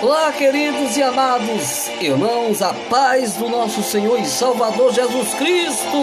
[0.00, 5.98] Olá, queridos e amados irmãos, a paz do nosso Senhor e Salvador Jesus Cristo.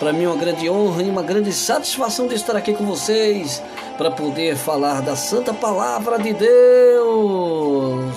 [0.00, 3.62] Para mim é uma grande honra e uma grande satisfação de estar aqui com vocês
[3.98, 8.14] para poder falar da santa palavra de Deus.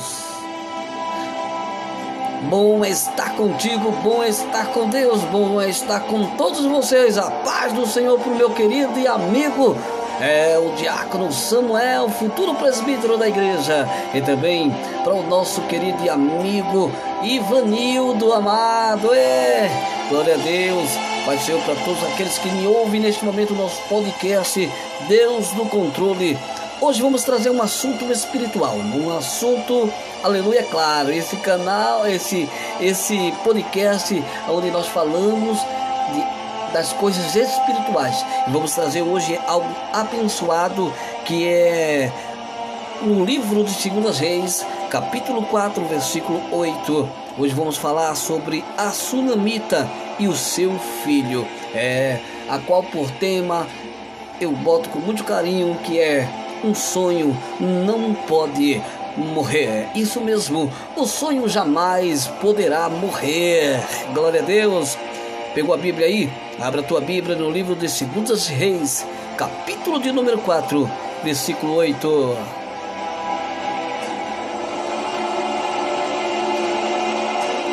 [2.44, 7.18] Bom é estar contigo, bom é estar com Deus, bom é estar com todos vocês.
[7.18, 9.76] A paz do Senhor para o meu querido e amigo
[10.20, 14.72] é o diácono Samuel, futuro presbítero da igreja, e também
[15.04, 19.14] para o nosso querido e amigo Ivanildo amado.
[19.14, 19.70] É,
[20.10, 20.90] glória a Deus.
[21.26, 24.72] Vai ser para todos aqueles que me ouvem neste momento no nosso podcast
[25.08, 26.38] Deus no controle.
[26.80, 29.92] Hoje vamos trazer um assunto espiritual, um assunto,
[30.24, 32.48] aleluia, claro, esse canal, esse
[32.80, 35.58] esse podcast onde nós falamos
[36.14, 36.37] de
[36.74, 38.26] das coisas espirituais.
[38.48, 40.94] E vamos trazer hoje algo abençoado
[41.26, 42.12] que é
[43.02, 47.10] no livro de Segundas Reis, capítulo 4, versículo 8.
[47.38, 52.20] Hoje vamos falar sobre a Sunamita e o seu filho, é
[52.50, 53.68] a qual por tema
[54.42, 56.28] eu boto com muito carinho que é
[56.64, 58.82] um sonho não pode
[59.16, 59.88] morrer.
[59.96, 63.80] Isso mesmo, o sonho jamais poderá morrer.
[64.14, 64.98] Glória a Deus.
[65.58, 66.30] Pegou a Bíblia aí?
[66.60, 69.04] Abra a tua Bíblia no livro de Segundas Reis,
[69.36, 70.88] capítulo de número 4,
[71.24, 72.38] versículo 8.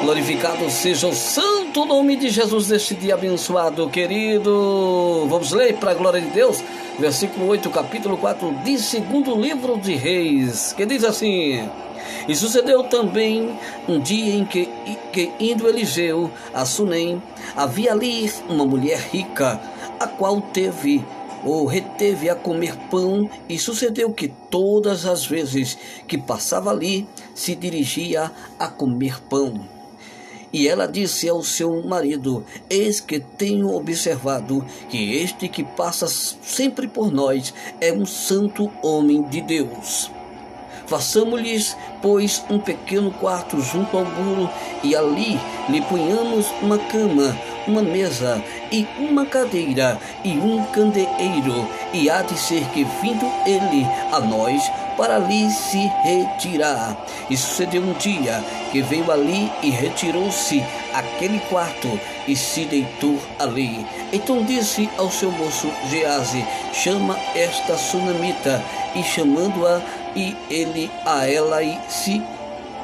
[0.00, 5.26] Glorificado seja o santo nome de Jesus neste dia abençoado, querido.
[5.28, 6.64] Vamos ler para a glória de Deus,
[6.98, 11.68] versículo 8, capítulo 4 de segundo livro de Reis, que diz assim:
[12.28, 14.68] e sucedeu também um dia em que,
[15.12, 17.22] que indo Eliseu a Sunem,
[17.56, 19.60] havia ali uma mulher rica,
[19.98, 21.04] a qual teve
[21.44, 25.76] ou reteve a comer pão, e sucedeu que todas as vezes
[26.08, 29.68] que passava ali, se dirigia a comer pão.
[30.54, 36.86] E ela disse ao seu marido: Eis que tenho observado que este que passa sempre
[36.86, 40.13] por nós é um santo homem de Deus.
[40.94, 44.48] Façamos-lhes, pois, um pequeno quarto junto ao muro,
[44.80, 48.40] e ali lhe ponhamos uma cama, uma mesa,
[48.70, 54.70] e uma cadeira, e um candeeiro, e há de ser que, vindo ele a nós,
[54.96, 56.96] para ali se retirar.
[57.28, 60.62] E sucedeu um dia que veio ali e retirou-se
[60.92, 63.84] aquele quarto e se deitou ali.
[64.12, 68.62] Então disse ao seu moço Gease: Chama esta sunamita.
[68.94, 69.82] E chamando-a,
[70.14, 72.22] e ele a ela e se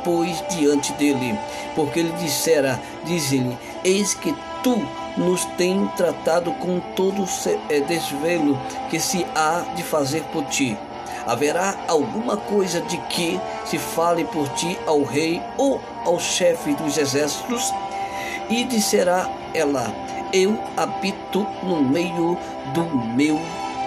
[0.05, 1.39] pôs diante dele,
[1.75, 4.83] porque ele dissera, diz-lhe, eis que tu
[5.17, 7.25] nos tem tratado com todo
[7.69, 8.59] é, desvelo
[8.89, 10.77] que se há de fazer por ti.
[11.27, 16.97] Haverá alguma coisa de que se fale por ti ao rei ou ao chefe dos
[16.97, 17.73] exércitos?
[18.49, 19.93] E disserá ela:
[20.33, 22.39] Eu habito no meio
[22.75, 23.39] do meu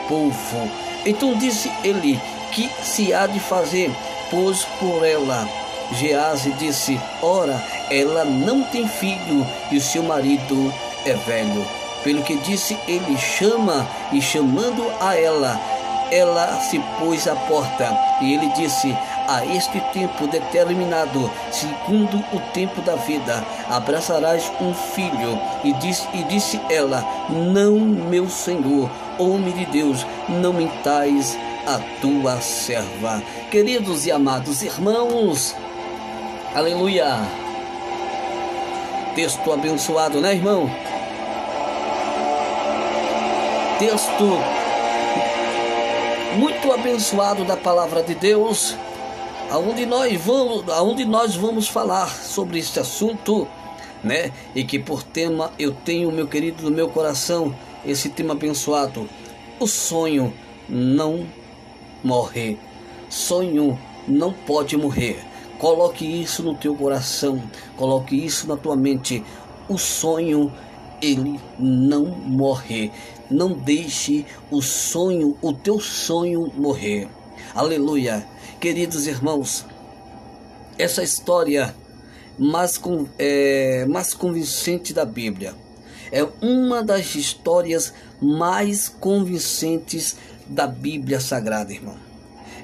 [0.07, 0.69] povo.
[1.05, 2.21] Então disse ele:
[2.53, 3.91] que se há de fazer?
[4.29, 5.47] Pois por ela.
[5.93, 10.73] Gease disse: Ora, ela não tem filho e seu marido
[11.05, 11.65] é velho.
[12.03, 15.59] Pelo que disse ele: Chama, e chamando a ela,
[16.11, 17.97] ela se pôs à porta.
[18.21, 18.95] E ele disse:
[19.27, 25.39] A este tempo determinado, segundo o tempo da vida, abraçarás um filho.
[25.63, 32.41] E disse, e disse ela: Não, meu senhor, homem de Deus, não mentais a tua
[32.41, 33.21] serva.
[33.49, 35.55] Queridos e amados irmãos,
[36.53, 37.17] aleluia.
[39.15, 40.69] Texto abençoado, né, irmão?
[43.79, 44.39] Texto
[46.37, 48.75] muito abençoado da palavra de Deus,
[49.51, 53.47] aonde nós vamos, aonde nós vamos falar sobre este assunto,
[54.03, 54.31] né?
[54.55, 59.07] E que por tema eu tenho, meu querido, no meu coração, esse tema abençoado,
[59.59, 60.33] o sonho
[60.67, 61.25] não
[62.03, 62.57] morrer.
[63.09, 63.77] Sonho
[64.07, 65.23] não pode morrer.
[65.57, 67.41] Coloque isso no teu coração,
[67.77, 69.23] coloque isso na tua mente.
[69.69, 70.51] O sonho,
[71.01, 72.91] ele não morre.
[73.31, 77.07] Não deixe o sonho, o teu sonho morrer.
[77.55, 78.27] Aleluia.
[78.59, 79.65] Queridos irmãos,
[80.77, 81.73] essa história
[82.37, 82.79] mais,
[83.17, 85.55] é, mais convincente da Bíblia
[86.13, 87.91] é uma das histórias
[88.21, 92.02] mais convincentes da Bíblia Sagrada, irmão.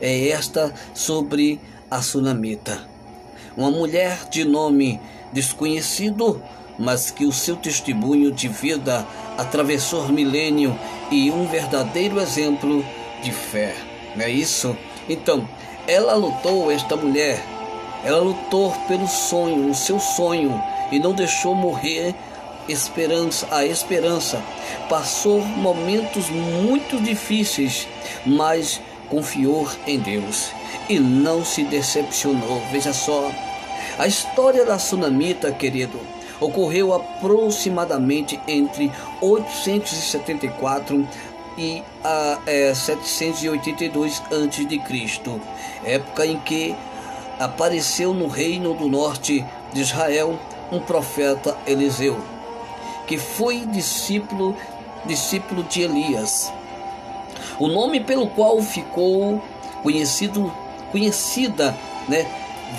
[0.02, 1.60] É esta sobre
[1.92, 2.88] a Sunamita,
[3.58, 5.00] uma mulher de nome
[5.34, 6.42] desconhecido,
[6.78, 9.06] mas que o seu testemunho de vida
[9.38, 10.78] atravessou milênio
[11.12, 12.86] e um verdadeiro exemplo
[13.22, 13.76] de fé.
[14.16, 14.76] Não é isso?
[15.10, 15.48] Então,
[15.88, 17.44] ela lutou, esta mulher,
[18.04, 20.62] ela lutou pelo sonho, o seu sonho,
[20.92, 22.16] e não deixou morrer
[22.70, 24.42] esperança, a esperança.
[24.88, 27.88] Passou momentos muito difíceis,
[28.26, 30.52] mas confiou em Deus
[30.88, 32.62] e não se decepcionou.
[32.72, 33.32] Veja só,
[33.98, 36.00] a história da Sunamita, querido,
[36.40, 38.92] ocorreu aproximadamente entre
[39.22, 41.08] 874
[41.58, 45.42] e a é, 782 a.C.,
[45.84, 46.76] época em que
[47.38, 50.40] apareceu no reino do norte de Israel
[50.72, 52.18] um profeta Eliseu,
[53.08, 54.56] que foi discípulo
[55.06, 56.52] discípulo de Elias.
[57.60, 59.42] O nome pelo qual ficou
[59.84, 60.52] conhecido
[60.92, 61.76] conhecida,
[62.08, 62.26] né,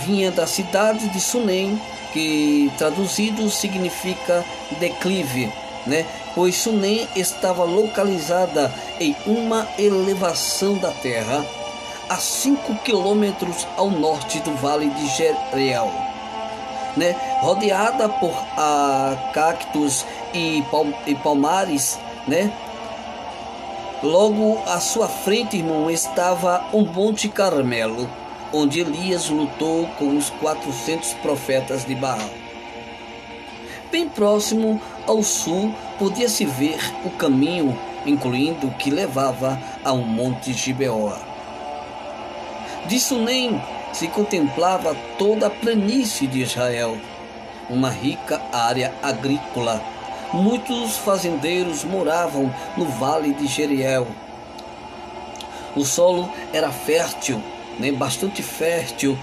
[0.04, 1.80] vinha da cidade de Sunem,
[2.12, 4.44] que traduzido significa
[4.78, 5.52] declive,
[5.86, 6.04] né?
[6.34, 11.44] Pois Sunem estava localizada em uma elevação da terra,
[12.08, 15.92] a 5 quilômetros ao norte do vale de Jeriel,
[16.96, 17.14] né?
[17.40, 18.34] Rodeada por
[19.32, 20.04] cactos
[20.34, 20.64] e,
[21.06, 22.52] e palmares, né?
[24.02, 28.08] Logo à sua frente, irmão, estava um monte Carmelo
[28.52, 32.30] onde Elias lutou com os 400 profetas de Baal.
[33.90, 40.52] Bem próximo ao sul podia-se ver o caminho, incluindo o que levava a um monte
[40.52, 41.18] Gibeoa.
[42.86, 43.60] De Sunem
[43.92, 46.96] se contemplava toda a planície de Israel,
[47.68, 49.82] uma rica área agrícola.
[50.32, 54.06] Muitos fazendeiros moravam no vale de Jeriel.
[55.76, 57.42] O solo era fértil
[57.80, 59.18] né, bastante fértil,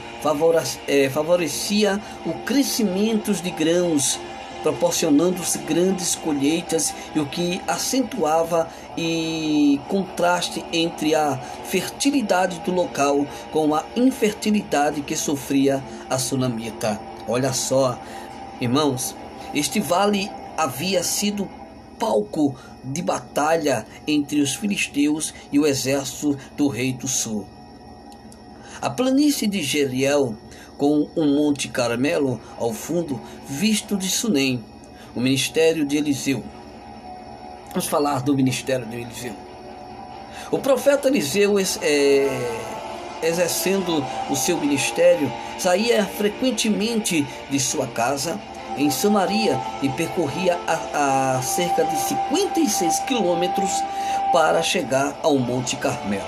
[0.87, 4.19] é, favorecia o crescimento de grãos,
[4.63, 8.67] proporcionando grandes colheitas e o que acentuava
[8.97, 16.99] e contraste entre a fertilidade do local com a infertilidade que sofria a sunamita.
[17.27, 17.97] Olha só,
[18.59, 19.15] irmãos,
[19.53, 21.47] este vale havia sido
[21.99, 27.45] palco de batalha entre os filisteus e o exército do rei do sul.
[28.81, 30.35] A planície de Jeriel,
[30.77, 34.63] com um monte Carmelo ao fundo, visto de Sunem,
[35.15, 36.43] o ministério de Eliseu.
[37.69, 39.35] Vamos falar do ministério de Eliseu.
[40.51, 42.27] O profeta Eliseu, é,
[43.23, 48.39] exercendo o seu ministério, saía frequentemente de sua casa
[48.77, 53.71] em Samaria e percorria a, a cerca de 56 quilômetros
[54.31, 56.27] para chegar ao Monte Carmelo,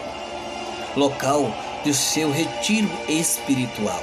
[0.95, 1.51] local
[1.83, 4.01] do seu retiro espiritual,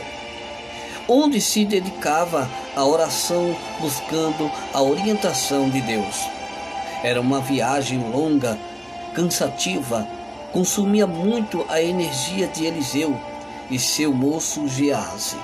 [1.09, 6.29] onde se dedicava à oração buscando a orientação de Deus.
[7.03, 8.59] Era uma viagem longa,
[9.15, 10.07] cansativa,
[10.53, 13.19] consumia muito a energia de Eliseu
[13.71, 15.37] e seu moço Gease.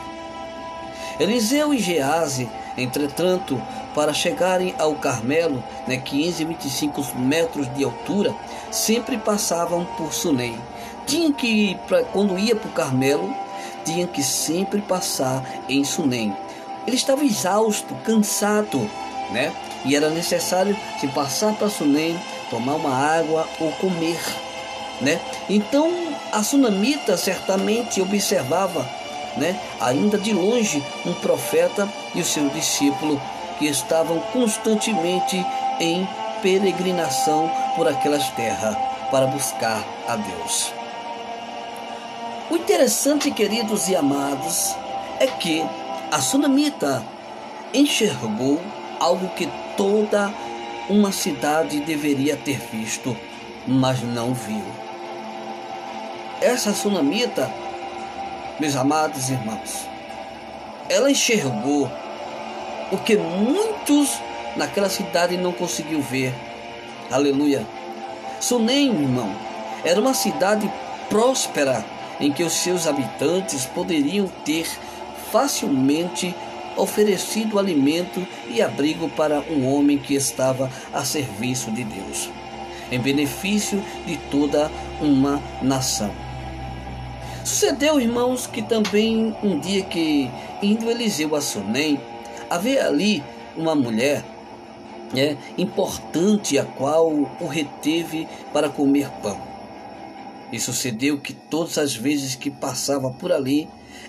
[1.20, 3.60] Eliseu e Gease, entretanto,
[3.94, 8.34] para chegarem ao Carmelo, né, 15 e 25 metros de altura,
[8.70, 10.58] sempre passavam por Sunem
[11.06, 13.34] tinha que, pra, quando ia para o Carmelo,
[13.84, 16.34] tinha que sempre passar em Sunem.
[16.86, 18.88] Ele estava exausto, cansado,
[19.30, 19.52] né?
[19.84, 22.18] E era necessário se passar para Sunem,
[22.50, 24.20] tomar uma água ou comer,
[25.00, 25.20] né?
[25.48, 25.90] Então
[26.30, 28.88] a sunamita certamente observava,
[29.36, 29.58] né?
[29.80, 33.20] Ainda de longe um profeta e o seu discípulo
[33.58, 35.44] que estavam constantemente
[35.80, 36.06] em
[36.42, 38.76] peregrinação por aquelas terras
[39.10, 40.72] para buscar a Deus.
[42.50, 44.74] O interessante, queridos e amados,
[45.20, 45.64] é que
[46.10, 47.02] a sunamita
[47.72, 48.60] enxergou
[49.00, 50.32] algo que toda
[50.88, 53.16] uma cidade deveria ter visto,
[53.66, 54.62] mas não viu.
[56.40, 57.50] Essa sunamita,
[58.62, 59.88] meus amados irmãos,
[60.88, 61.90] ela enxergou
[62.92, 64.20] o que muitos
[64.54, 66.32] naquela cidade não conseguiu ver.
[67.10, 67.66] Aleluia.
[68.38, 69.34] Sunem, irmão,
[69.84, 70.70] era uma cidade
[71.08, 71.84] próspera
[72.20, 74.70] em que os seus habitantes poderiam ter
[75.32, 76.32] facilmente
[76.76, 82.30] oferecido alimento e abrigo para um homem que estava a serviço de Deus,
[82.92, 86.31] em benefício de toda uma nação.
[87.44, 90.30] Sucedeu, irmãos, que também um dia que
[90.62, 92.00] indo Eliseu a Sunem,
[92.48, 93.22] havia ali
[93.56, 94.24] uma mulher
[95.16, 99.40] é, importante a qual o reteve para comer pão.
[100.52, 103.68] E sucedeu que todas as vezes que passava por ali,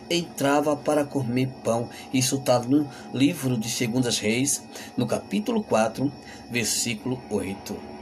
[0.09, 1.89] entrava para comer pão.
[2.13, 4.63] Isso está no livro de Segundas Reis,
[4.95, 6.11] no capítulo 4,
[6.51, 7.92] versículo 8.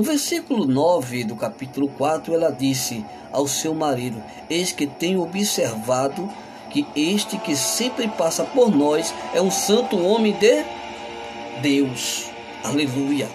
[0.00, 6.26] No versículo 9 do capítulo 4, ela disse ao seu marido: Eis que tenho observado
[6.70, 10.64] que este que sempre passa por nós é um santo homem de
[11.60, 12.30] Deus.
[12.64, 13.28] Aleluia.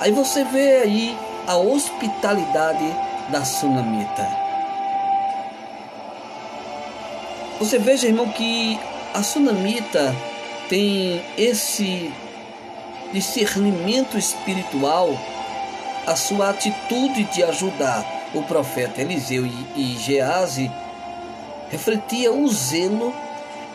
[0.00, 2.86] Aí você vê aí a hospitalidade
[3.28, 4.26] da sunamita.
[7.58, 8.80] Você veja, irmão, que
[9.12, 10.16] a sunamita
[10.70, 12.10] tem esse
[13.12, 15.33] discernimento espiritual,
[16.06, 20.70] a sua atitude de ajudar o profeta Eliseu e Gease
[21.70, 23.14] refletia o zelo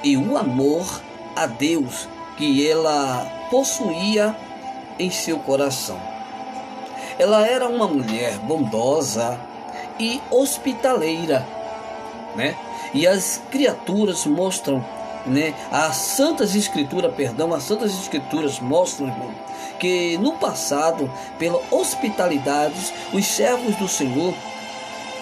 [0.03, 1.01] e o amor
[1.36, 2.07] a Deus
[2.38, 4.36] que ela possuía
[4.98, 6.00] em seu coração.
[7.17, 9.39] Ela era uma mulher bondosa
[10.00, 11.45] e hospitaleira,
[12.36, 12.55] né?
[12.93, 14.83] E as criaturas mostram,
[15.25, 15.53] né?
[15.71, 19.31] As santas escrituras, perdão, as santas escrituras mostram, irmão,
[19.79, 24.33] que no passado, pela hospitalidade, os servos do Senhor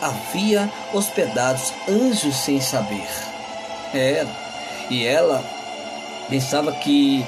[0.01, 3.07] havia hospedados anjos sem saber.
[3.93, 4.27] Era.
[4.89, 5.43] E ela
[6.29, 7.25] pensava que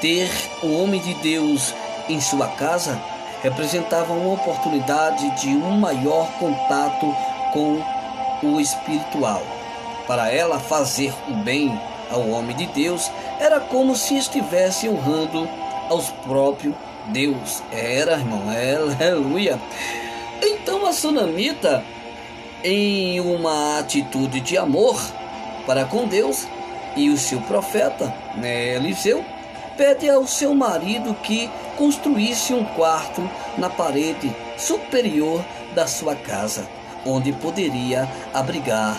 [0.00, 0.30] ter
[0.62, 1.74] o homem de Deus
[2.08, 3.00] em sua casa
[3.42, 7.14] representava uma oportunidade de um maior contato
[7.52, 7.82] com
[8.42, 9.42] o espiritual.
[10.06, 11.78] Para ela, fazer o bem
[12.10, 15.48] ao homem de Deus era como se estivesse honrando
[15.88, 16.74] aos próprios
[17.06, 17.62] Deus.
[17.70, 18.42] Era, irmão,
[19.00, 19.60] aleluia.
[20.42, 21.84] Então a sunamita,
[22.62, 24.98] em uma atitude de amor
[25.66, 26.46] para com Deus
[26.96, 29.24] e o seu profeta, né, Eliseu,
[29.76, 36.66] pede ao seu marido que construísse um quarto na parede superior da sua casa,
[37.04, 38.96] onde poderia abrigar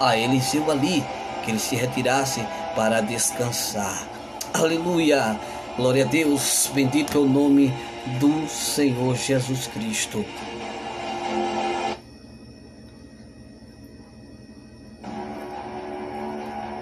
[0.00, 1.04] a Eliseu ali,
[1.44, 4.06] que ele se retirasse para descansar.
[4.54, 5.38] Aleluia!
[5.76, 7.72] Glória a Deus, bendito é o nome
[8.20, 10.22] do Senhor Jesus Cristo.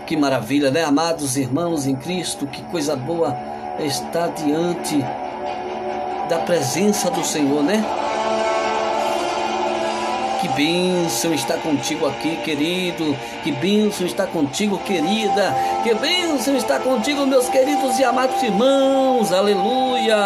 [0.09, 2.49] Que maravilha, né, amados irmãos em Cristo?
[2.49, 3.37] Que coisa boa
[3.79, 4.99] estar diante
[6.29, 7.85] da presença do Senhor, né?
[10.41, 13.15] Que bênção está contigo aqui, querido.
[13.43, 15.55] Que bênção está contigo, querida.
[15.83, 19.33] Que bênção está contigo, meus queridos e amados irmãos.
[19.33, 20.17] Aleluia.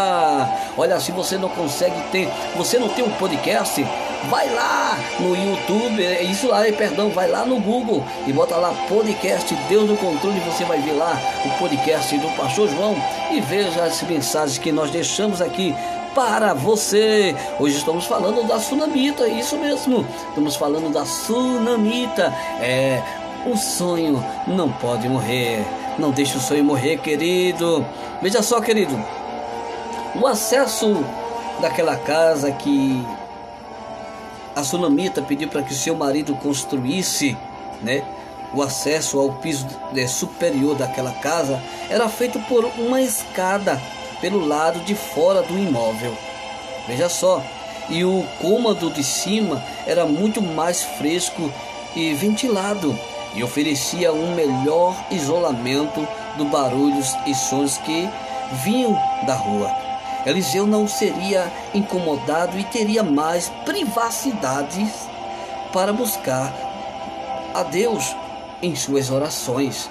[0.76, 3.84] Olha, se você não consegue ter, você não tem um podcast,
[4.30, 8.72] vai lá no YouTube, é isso lá, perdão, vai lá no Google e bota lá
[8.88, 12.96] podcast Deus no controle, você vai ver lá o podcast do Pastor João
[13.32, 15.74] e veja as mensagens que nós deixamos aqui
[16.14, 17.34] para você.
[17.58, 20.06] Hoje estamos falando da sunamita, isso mesmo.
[20.28, 22.32] Estamos falando da sunamita.
[22.60, 23.02] É,
[23.46, 25.64] o sonho não pode morrer.
[25.98, 27.84] Não deixe o sonho morrer, querido.
[28.22, 28.96] Veja só, querido.
[30.14, 31.04] O acesso
[31.60, 33.04] daquela casa que
[34.54, 37.36] a sunamita pediu para que seu marido construísse,
[37.82, 38.04] né?
[38.52, 39.66] O acesso ao piso
[40.08, 43.80] superior daquela casa era feito por uma escada
[44.24, 46.16] pelo lado de fora do imóvel.
[46.88, 47.42] Veja só,
[47.90, 51.52] e o cômodo de cima era muito mais fresco
[51.94, 52.98] e ventilado
[53.34, 58.08] e oferecia um melhor isolamento dos barulhos e sons que
[58.64, 59.70] vinham da rua.
[60.24, 64.88] Eliseu não seria incomodado e teria mais privacidades
[65.70, 66.50] para buscar
[67.52, 68.16] a Deus
[68.62, 69.90] em suas orações.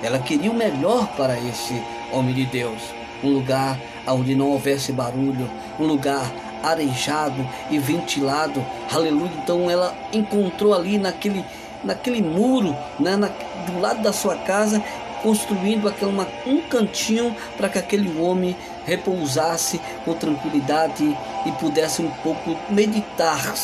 [0.00, 2.80] Ela queria o melhor para esse homem de Deus,
[3.24, 6.30] um lugar onde não houvesse barulho, um lugar
[6.62, 8.64] arejado e ventilado.
[8.92, 9.30] Aleluia.
[9.42, 11.44] Então ela encontrou ali naquele
[11.84, 13.28] naquele muro, né, na,
[13.66, 14.82] do lado da sua casa,
[15.22, 21.04] construindo aquele, uma, um cantinho para que aquele homem repousasse com tranquilidade
[21.46, 23.54] e pudesse um pouco meditar,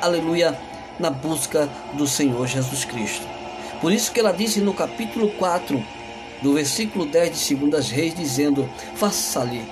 [0.00, 0.58] aleluia,
[0.98, 3.26] na busca do Senhor Jesus Cristo.
[3.80, 5.82] Por isso que ela disse no capítulo 4,
[6.42, 9.64] do versículo 10 de 2 Reis, dizendo: Faça-lhe,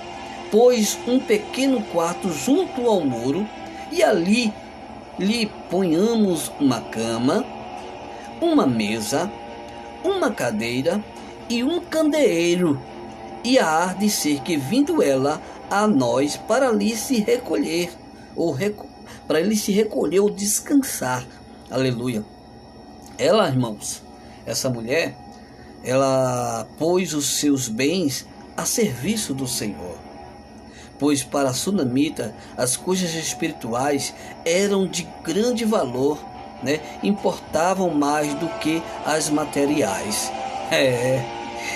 [0.49, 3.47] pois, um pequeno quarto junto ao muro,
[3.91, 4.53] e ali
[5.19, 7.45] lhe ponhamos uma cama,
[8.41, 9.31] uma mesa,
[10.03, 11.03] uma cadeira
[11.49, 12.81] e um candeeiro,
[13.43, 17.91] e há de ser que vindo ela a nós para ali se recolher,
[18.35, 18.57] ou
[19.27, 21.25] para ele se recolher ou descansar.
[21.69, 22.23] Aleluia.
[23.17, 24.01] Ela, irmãos,
[24.45, 25.15] essa mulher,
[25.83, 29.97] ela pôs os seus bens a serviço do Senhor.
[30.99, 34.13] Pois para a sunamita as coisas espirituais
[34.45, 36.19] eram de grande valor
[36.63, 40.31] né, importavam mais do que as materiais.
[40.71, 41.23] É.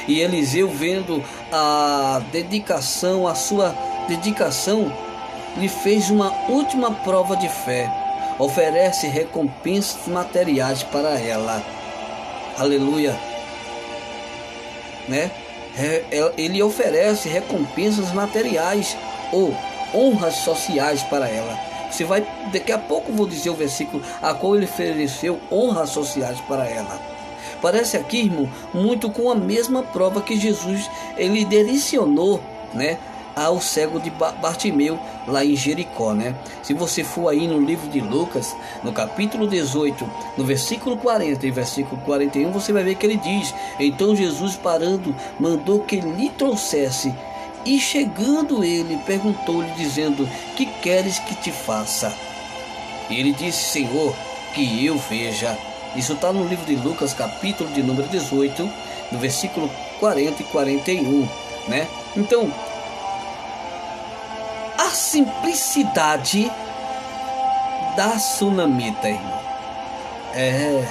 [0.08, 3.76] E Eliseu vendo a dedicação, a sua
[4.08, 4.92] dedicação
[5.58, 7.92] lhe fez uma última prova de fé.
[8.38, 11.64] Oferece recompensas materiais para ela.
[12.58, 13.35] Aleluia.
[15.08, 15.32] Né?
[15.78, 18.98] É, ele oferece recompensas materiais
[19.32, 19.54] ou
[19.94, 21.58] honras sociais para ela.
[21.92, 26.40] Você vai, daqui a pouco vou dizer o versículo a qual ele ofereceu honras sociais
[26.42, 27.00] para ela.
[27.62, 32.42] Parece aqui, irmão, muito com a mesma prova que Jesus ele direcionou,
[32.74, 32.98] né,
[33.36, 36.36] ao cego de Bartimeu lá em Jericó, né?
[36.64, 41.52] Se você for aí no livro de Lucas, no capítulo 18, no versículo 40 e
[41.52, 47.14] versículo 41, você vai ver que ele diz: Então Jesus parando, mandou que lhe trouxesse
[47.66, 52.14] e chegando ele, perguntou-lhe, dizendo: Que queres que te faça?
[53.10, 54.16] E ele disse: Senhor,
[54.54, 55.58] que eu veja.
[55.96, 58.70] Isso está no livro de Lucas, capítulo de número 18,
[59.12, 61.28] no versículo 40 e 41,
[61.68, 61.88] né?
[62.16, 62.52] Então,
[64.78, 66.52] a simplicidade
[67.96, 69.40] da sunamita, irmão.
[70.34, 70.86] É.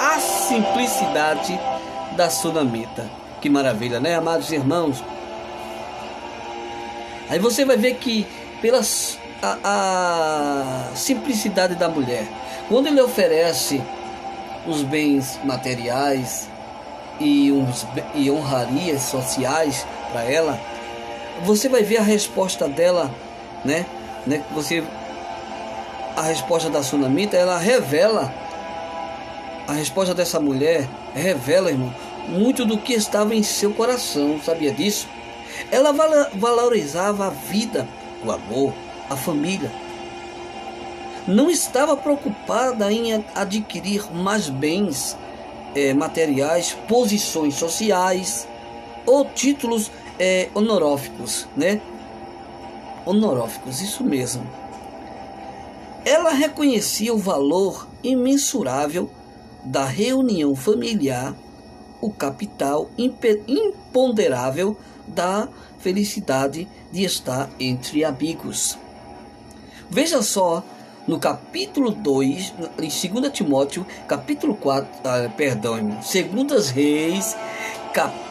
[0.00, 1.58] A simplicidade
[2.16, 3.08] da sunamita.
[3.40, 5.02] Que maravilha, né, amados irmãos?
[7.30, 8.26] Aí você vai ver que
[8.60, 8.80] pela
[9.42, 9.58] a,
[10.92, 12.26] a simplicidade da mulher,
[12.68, 13.80] quando ele oferece
[14.66, 16.48] os bens materiais
[17.20, 20.58] e, uns, e honrarias sociais para ela,
[21.44, 23.10] você vai ver a resposta dela,
[23.64, 23.86] né?
[24.26, 24.44] né?
[24.52, 24.82] Você
[26.16, 28.32] a resposta da sunamita, ela revela
[29.68, 31.94] a resposta dessa mulher revela, irmão,
[32.26, 35.06] muito do que estava em seu coração, sabia disso?
[35.70, 35.92] Ela
[36.32, 37.86] valorizava a vida,
[38.24, 38.72] o amor,
[39.10, 39.70] a família.
[41.26, 45.14] Não estava preocupada em adquirir mais bens
[45.74, 48.48] é, materiais, posições sociais
[49.08, 51.80] ou títulos é, honoríficos, né?
[53.06, 54.46] Honoríficos, isso mesmo.
[56.04, 59.10] Ela reconhecia o valor imensurável
[59.64, 61.34] da reunião familiar
[62.00, 68.78] o capital imponderável da felicidade de estar entre amigos.
[69.90, 70.62] Veja só,
[71.06, 77.36] no capítulo 2, em 2 Timóteo, capítulo 4, ah, perdão, 2 Reis,
[77.92, 78.27] capítulo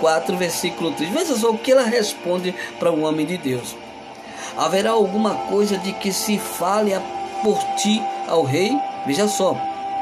[0.00, 1.10] 4, versículo 3.
[1.10, 3.76] Veja só o que ela responde para um homem de Deus.
[4.56, 6.92] Haverá alguma coisa de que se fale
[7.42, 8.76] por ti ao rei?
[9.06, 9.56] Veja só,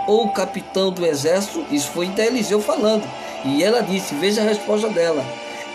[0.06, 3.08] ou o capitão do exército, isso foi da Eliseu falando.
[3.44, 5.24] E ela disse: Veja a resposta dela: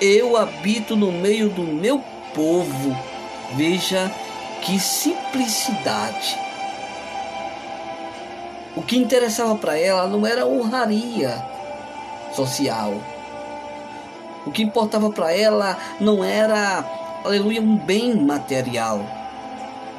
[0.02, 2.02] Eu habito no meio do meu
[2.34, 2.98] povo.
[3.56, 4.12] Veja
[4.62, 6.40] que simplicidade.
[8.76, 11.46] O que interessava para ela não era honraria
[12.34, 12.96] social.
[14.46, 16.86] O que importava para ela não era,
[17.24, 19.02] aleluia, um bem material.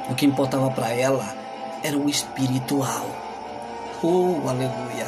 [0.09, 1.35] O que importava para ela
[1.83, 3.07] era o espiritual.
[4.03, 5.07] Oh, aleluia.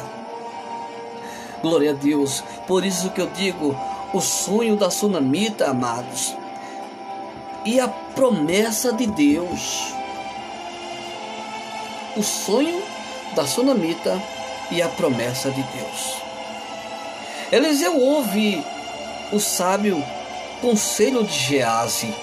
[1.62, 2.42] Glória a Deus.
[2.66, 3.76] Por isso que eu digo,
[4.12, 6.36] o sonho da sunamita, amados,
[7.64, 9.92] e a promessa de Deus.
[12.16, 12.82] O sonho
[13.36, 14.20] da sunamita
[14.70, 16.16] e a promessa de Deus.
[17.52, 18.64] Eliseu ouve
[19.32, 20.02] o sábio
[20.60, 22.14] conselho de Gease,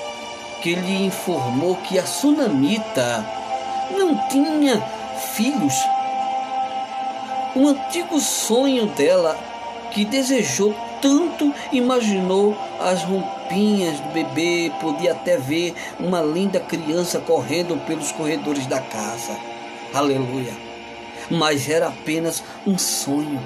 [0.61, 3.25] que lhe informou que a sunamita
[3.91, 4.81] não tinha
[5.33, 5.75] filhos
[7.55, 9.39] um antigo sonho dela
[9.91, 17.77] que desejou tanto, imaginou as roupinhas do bebê, podia até ver uma linda criança correndo
[17.85, 19.37] pelos corredores da casa.
[19.93, 20.53] Aleluia.
[21.29, 23.39] Mas era apenas um sonho.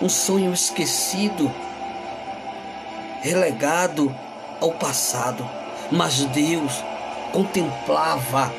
[0.00, 1.50] Um sonho esquecido,
[3.22, 4.14] relegado
[4.60, 5.48] ao passado.
[5.90, 6.72] Mas Deus
[7.32, 8.52] contemplava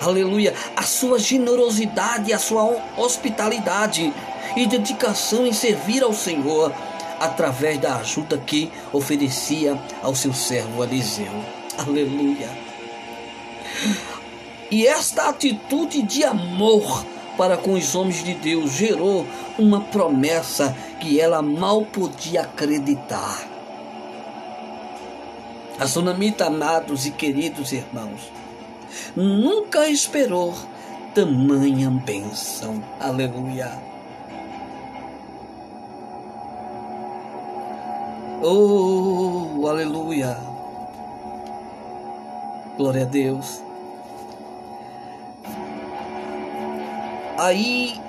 [0.00, 4.12] aleluia, a sua generosidade, a sua hospitalidade
[4.56, 6.72] e dedicação em servir ao Senhor
[7.18, 11.32] através da ajuda que oferecia ao seu servo Eliseu.
[11.78, 12.48] Aleluia.
[14.70, 17.04] E esta atitude de amor
[17.36, 19.26] para com os homens de Deus gerou
[19.58, 23.53] uma promessa que ela mal podia acreditar.
[25.78, 28.30] A sunamita, amados e queridos irmãos,
[29.16, 30.54] nunca esperou
[31.12, 32.80] tamanha bênção.
[33.00, 33.72] Aleluia.
[38.40, 40.38] Oh, aleluia.
[42.76, 43.60] Glória a Deus.
[47.36, 48.00] Aí,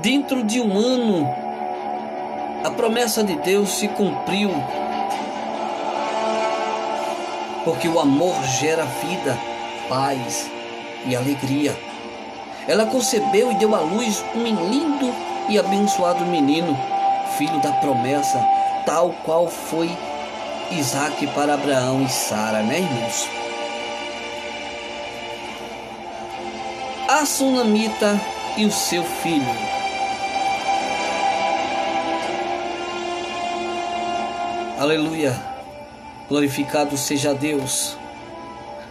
[0.00, 1.28] dentro de um ano,
[2.64, 4.50] a promessa de Deus se cumpriu
[7.68, 9.38] porque o amor gera vida,
[9.90, 10.50] paz
[11.04, 11.78] e alegria.
[12.66, 15.14] Ela concebeu e deu à luz um lindo
[15.50, 16.74] e abençoado menino,
[17.36, 18.42] filho da promessa,
[18.86, 19.90] tal qual foi
[20.70, 23.28] Isaac para Abraão e Sara, né, irmãos?
[27.06, 28.18] A sunamita
[28.56, 29.44] e o seu filho.
[34.78, 35.57] Aleluia.
[36.28, 37.96] Glorificado seja Deus.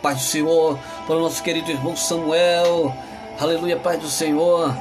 [0.01, 2.91] Pai do Senhor, para o nosso querido irmão Samuel.
[3.39, 4.75] Aleluia, Pai do Senhor,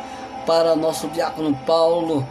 [0.46, 2.26] para nosso diácono Paulo.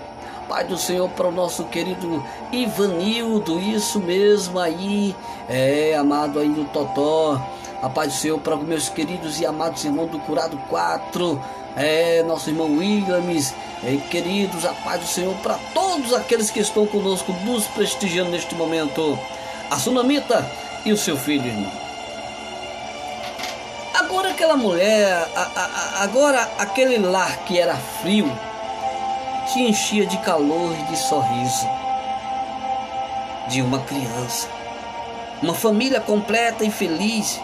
[0.50, 5.16] Pai do Senhor, para o nosso querido Ivanildo, isso mesmo aí,
[5.48, 7.40] é, amado aí do Totó.
[7.82, 11.40] A paz do Senhor para os meus queridos e amados irmãos do Curado 4,
[11.76, 16.88] é, nosso irmão Williams, é, queridos, a paz do Senhor para todos aqueles que estão
[16.88, 19.20] conosco, nos prestigiando neste momento.
[19.70, 20.46] A Sunamita
[20.86, 21.72] e o seu filho, irmão.
[23.94, 28.32] Agora aquela mulher, a, a, agora aquele lar que era frio,
[29.48, 31.68] se enchia de calor e de sorriso
[33.48, 34.48] de uma criança.
[35.42, 37.40] Uma família completa e feliz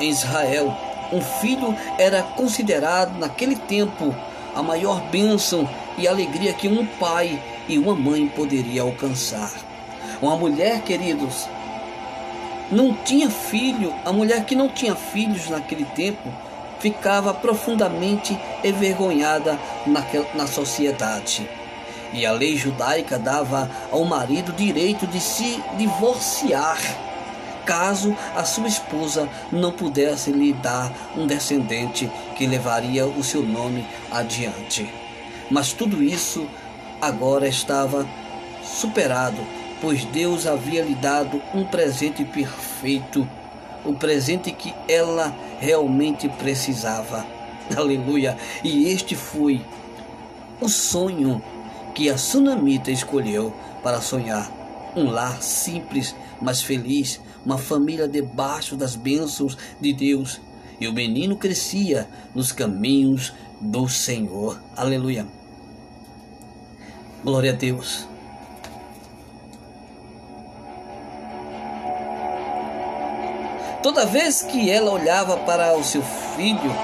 [0.00, 0.76] em Israel.
[1.12, 4.14] Um filho era considerado naquele tempo
[4.54, 9.67] a maior bênção e alegria que um pai e uma mãe poderia alcançar.
[10.20, 11.48] Uma mulher, queridos,
[12.70, 16.28] não tinha filho, a mulher que não tinha filhos naquele tempo
[16.80, 19.58] ficava profundamente envergonhada
[20.34, 21.48] na sociedade.
[22.12, 26.78] E a lei judaica dava ao marido direito de se divorciar
[27.68, 33.86] caso a sua esposa não pudesse lhe dar um descendente que levaria o seu nome
[34.10, 34.90] adiante.
[35.50, 36.48] Mas tudo isso
[36.98, 38.08] agora estava
[38.64, 39.36] superado,
[39.80, 43.28] pois Deus havia lhe dado um presente perfeito,
[43.84, 47.24] o presente que ela realmente precisava.
[47.76, 48.36] Aleluia!
[48.64, 49.64] E este foi
[50.60, 51.42] o sonho
[51.94, 54.50] que a sunamita escolheu para sonhar.
[54.96, 60.40] Um lar simples, mas feliz, uma família debaixo das bênçãos de Deus.
[60.80, 64.60] E o menino crescia nos caminhos do Senhor.
[64.76, 65.26] Aleluia.
[67.24, 68.06] Glória a Deus.
[73.82, 76.02] Toda vez que ela olhava para o seu
[76.36, 76.74] filho,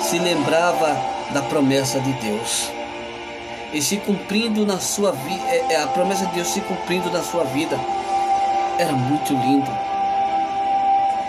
[0.00, 0.96] se lembrava
[1.32, 2.70] da promessa de Deus.
[3.72, 7.22] E se cumprindo na sua vida, é, é, a promessa de Deus se cumprindo na
[7.22, 7.78] sua vida
[8.78, 9.70] era muito lindo.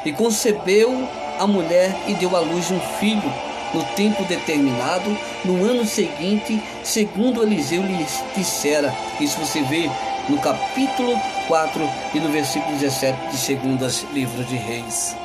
[0.05, 1.07] E concebeu
[1.39, 3.33] a mulher e deu à luz um filho
[3.73, 8.93] no tempo determinado, no ano seguinte, segundo Eliseu lhe dissera.
[9.19, 9.89] Isso você vê
[10.29, 11.81] no capítulo 4
[12.13, 15.15] e no versículo 17 de Segundas Livros de Reis.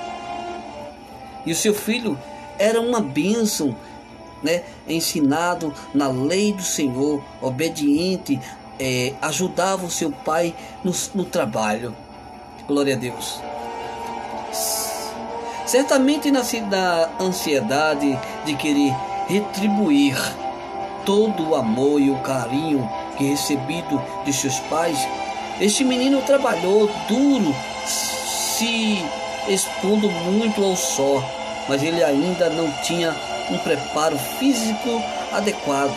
[1.45, 2.19] E o seu filho
[2.59, 3.77] era uma bênção,
[4.43, 4.63] né?
[4.89, 8.41] ensinado na lei do Senhor, obediente,
[8.81, 11.95] é, ajudava o seu pai no, no trabalho.
[12.67, 13.41] Glória a Deus.
[15.67, 18.95] Certamente nasci da ansiedade de querer
[19.29, 20.17] retribuir
[21.05, 25.07] todo o amor e o carinho que recebido de seus pais,
[25.61, 27.55] este menino trabalhou duro,
[27.87, 29.05] se
[29.49, 31.23] expondo muito ao sol,
[31.69, 33.15] mas ele ainda não tinha
[33.51, 35.97] um preparo físico adequado.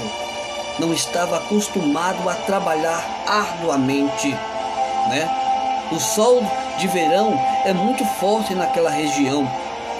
[0.80, 4.30] Não estava acostumado a trabalhar arduamente,
[5.10, 5.30] né?
[5.91, 6.43] O sol
[6.77, 9.49] de verão é muito forte naquela região.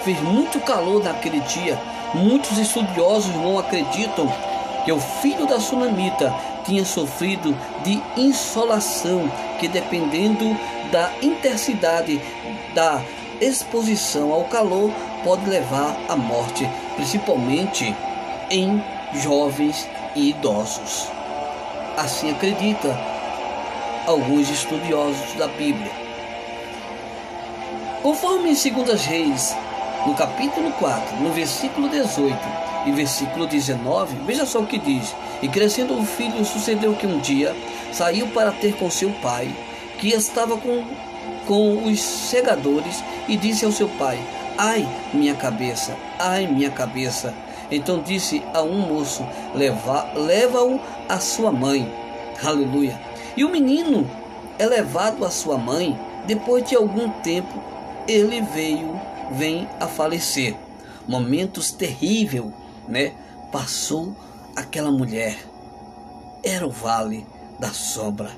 [0.04, 1.78] Fez muito calor naquele dia.
[2.14, 4.30] Muitos estudiosos não acreditam
[4.88, 10.56] que o filho da sunamita tinha sofrido de insolação, que dependendo
[10.90, 12.18] da intensidade
[12.74, 13.02] da
[13.38, 14.90] exposição ao calor
[15.22, 17.94] pode levar à morte, principalmente
[18.48, 21.08] em jovens e idosos.
[21.94, 22.98] Assim acredita
[24.06, 25.92] alguns estudiosos da Bíblia.
[28.02, 29.54] Conforme em 2 Reis,
[30.06, 35.48] no capítulo 4, no versículo 18 e versículo 19, veja só o que diz: E
[35.48, 37.54] crescendo o filho, sucedeu que um dia
[37.92, 39.54] saiu para ter com seu pai,
[39.98, 40.84] que estava com,
[41.46, 44.18] com os segadores, e disse ao seu pai:
[44.56, 47.34] Ai, minha cabeça, ai, minha cabeça.
[47.70, 51.92] Então disse a um moço: Leva-o à sua mãe.
[52.42, 52.98] Aleluia.
[53.36, 54.08] E o menino
[54.58, 57.62] é levado à sua mãe, depois de algum tempo,
[58.06, 58.98] ele veio,
[59.30, 60.56] vem a falecer.
[61.06, 62.44] Momentos terríveis,
[62.88, 63.12] né?
[63.52, 64.14] Passou
[64.56, 65.36] aquela mulher.
[66.42, 67.26] Era o vale
[67.58, 68.30] da sombra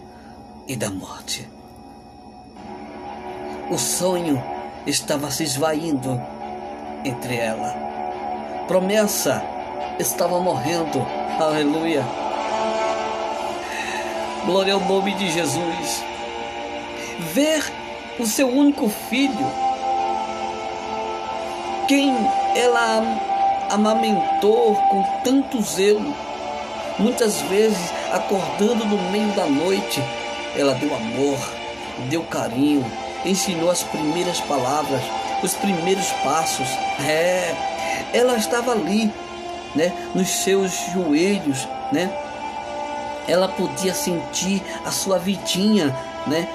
[0.66, 1.48] e da morte.
[3.70, 4.42] O sonho
[4.86, 6.20] estava se esvaindo
[7.04, 7.74] entre ela.
[8.66, 9.42] Promessa
[9.98, 11.06] estava morrendo.
[11.38, 12.04] Aleluia.
[14.44, 16.02] Glória ao nome de Jesus.
[17.34, 17.62] Ver
[18.18, 19.46] o seu único filho,
[21.86, 22.14] quem
[22.56, 23.29] ela
[23.70, 26.14] amamentou com tanto zelo,
[26.98, 27.78] muitas vezes
[28.12, 30.02] acordando no meio da noite,
[30.56, 31.38] ela deu amor,
[32.08, 32.84] deu carinho,
[33.24, 35.00] ensinou as primeiras palavras,
[35.42, 36.68] os primeiros passos.
[37.06, 37.54] É,
[38.12, 39.12] ela estava ali,
[39.74, 42.10] né, nos seus joelhos, né?
[43.28, 46.48] Ela podia sentir a sua vidinha, né?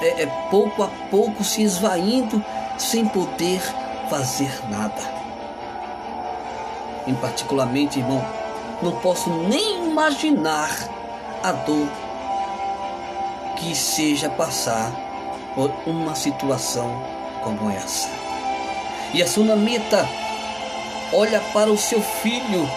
[0.00, 2.42] É, é, pouco a pouco se esvaindo
[2.78, 3.60] sem poder
[4.08, 5.19] fazer nada.
[7.10, 8.24] Em particularmente, irmão,
[8.80, 10.70] não posso nem imaginar
[11.42, 11.88] a dor
[13.56, 14.92] que seja passar
[15.52, 17.02] por uma situação
[17.42, 18.08] como essa.
[19.12, 20.08] E a sunamita
[21.12, 22.70] olha para o seu filho,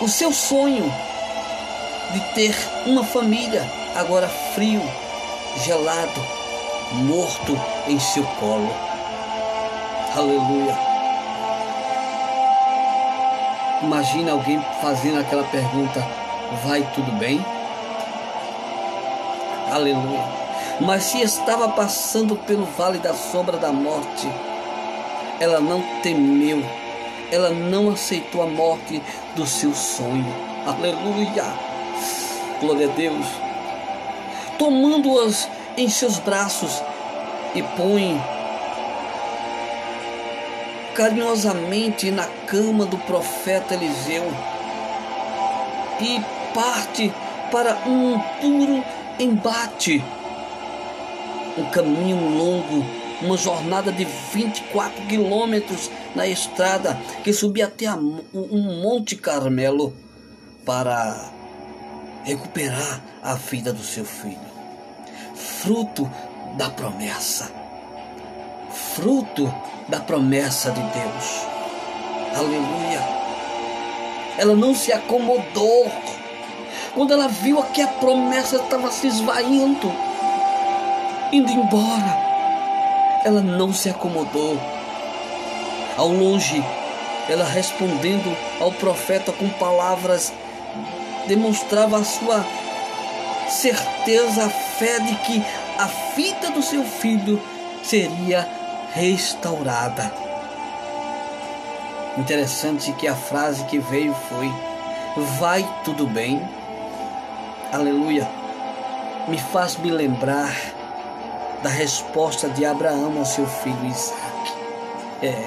[0.00, 0.90] o seu sonho
[2.10, 4.80] de ter uma família, agora frio,
[5.62, 6.26] gelado,
[6.90, 7.54] morto
[7.86, 8.74] em seu colo.
[10.16, 10.93] Aleluia.
[13.84, 16.02] Imagina alguém fazendo aquela pergunta:
[16.64, 17.44] vai tudo bem?
[19.70, 20.24] Aleluia.
[20.80, 24.26] Mas se estava passando pelo vale da sombra da morte,
[25.38, 26.64] ela não temeu,
[27.30, 29.02] ela não aceitou a morte
[29.36, 30.34] do seu sonho.
[30.66, 31.44] Aleluia.
[32.60, 33.26] Glória a Deus.
[34.58, 36.82] Tomando-as em seus braços
[37.54, 38.18] e põe
[40.94, 44.24] carinhosamente na cama do profeta Eliseu
[46.00, 46.20] e
[46.54, 47.12] parte
[47.50, 48.84] para um puro
[49.18, 50.02] embate.
[51.56, 52.84] Um caminho longo,
[53.22, 59.94] uma jornada de 24 quilômetros na estrada que subia até um Monte Carmelo
[60.64, 61.30] para
[62.24, 64.54] recuperar a vida do seu filho.
[65.34, 66.10] Fruto
[66.56, 67.63] da promessa.
[68.74, 69.52] Fruto
[69.88, 71.46] da promessa de Deus.
[72.36, 73.00] Aleluia.
[74.36, 75.90] Ela não se acomodou
[76.94, 79.92] quando ela viu que a promessa estava se esvaindo,
[81.32, 82.16] indo embora,
[83.24, 84.56] ela não se acomodou.
[85.96, 86.64] Ao longe,
[87.28, 90.32] ela respondendo ao profeta com palavras,
[91.26, 92.44] demonstrava a sua
[93.48, 95.44] certeza, a fé de que
[95.78, 97.42] a vida do seu filho
[97.82, 98.48] seria
[98.94, 100.12] restaurada.
[102.16, 104.50] Interessante que a frase que veio foi:
[105.38, 106.42] Vai tudo bem
[107.74, 108.28] aleluia,
[109.26, 110.54] me faz me lembrar
[111.60, 114.52] da resposta de Abraão ao seu filho Isaac.
[115.20, 115.44] É,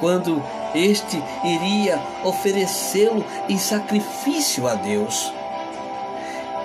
[0.00, 0.42] quando
[0.74, 5.32] este iria oferecê-lo em sacrifício a Deus.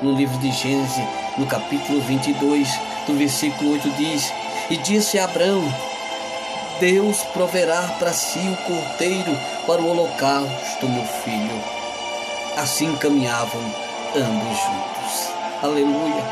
[0.01, 1.05] No livro de Gênesis,
[1.37, 2.67] no capítulo 22,
[3.05, 4.33] do versículo 8 diz:
[4.69, 5.63] E disse Abraão:
[6.79, 11.63] Deus proverá para si o cordeiro para o holocausto, meu filho.
[12.57, 13.61] Assim caminhavam
[14.15, 15.29] ambos juntos.
[15.63, 16.23] Aleluia.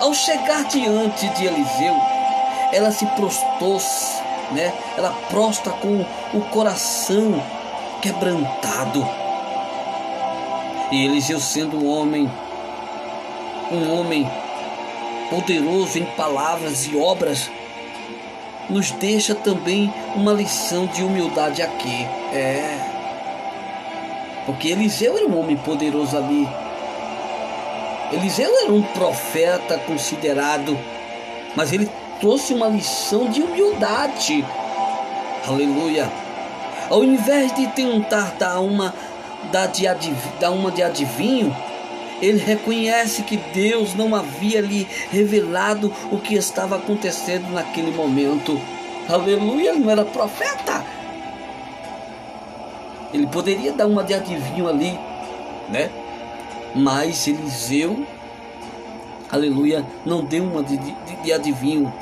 [0.00, 1.94] Ao chegar diante de Eliseu,
[2.72, 3.78] ela se prostou,
[4.52, 4.72] né?
[4.96, 7.42] Ela prostra com o coração
[8.00, 9.06] quebrantado.
[10.90, 12.30] E Eliseu sendo um homem,
[13.70, 14.30] um homem
[15.28, 17.50] poderoso em palavras e obras,
[18.70, 22.06] nos deixa também uma lição de humildade aqui.
[22.32, 22.78] É.
[24.46, 26.48] Porque Eliseu era um homem poderoso ali
[28.12, 30.76] Eliseu era um profeta considerado,
[31.54, 34.44] mas ele trouxe uma lição de humildade.
[35.46, 36.10] Aleluia.
[36.88, 38.92] Ao invés de tentar dar uma,
[39.52, 39.86] dar de
[40.40, 41.56] dar uma de adivinho,
[42.20, 48.60] ele reconhece que Deus não havia lhe revelado o que estava acontecendo naquele momento.
[49.08, 50.84] Aleluia, não era profeta.
[53.12, 54.98] Ele poderia dar uma de adivinho ali,
[55.68, 55.90] né?
[56.74, 58.06] Mas Eliseu,
[59.30, 61.92] aleluia, não deu uma de, de, de adivinho.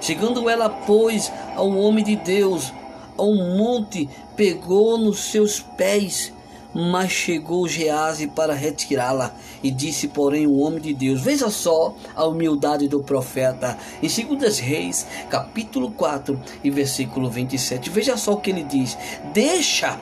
[0.00, 2.72] Chegando ela, pois, ao homem de Deus,
[3.16, 6.32] ao monte, pegou nos seus pés,
[6.74, 9.34] mas chegou Gease para retirá-la.
[9.62, 13.78] E disse, porém, o homem de Deus: Veja só a humildade do profeta.
[14.02, 17.88] Em 2 Reis, capítulo 4 e versículo 27.
[17.90, 18.98] Veja só o que ele diz:
[19.32, 19.98] Deixa,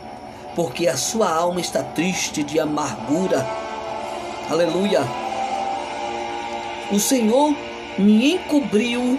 [0.56, 3.46] porque a sua alma está triste de amargura
[4.52, 5.00] Aleluia.
[6.90, 7.54] O Senhor
[7.96, 9.18] me encobriu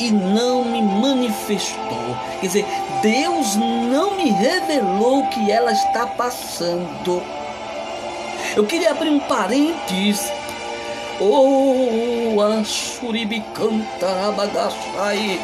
[0.00, 2.16] e não me manifestou.
[2.40, 2.66] Quer dizer,
[3.04, 7.22] Deus não me revelou o que ela está passando.
[8.56, 10.32] Eu queria abrir um parênteses.
[11.20, 15.38] Oh, Ashuribicanta Abagashai.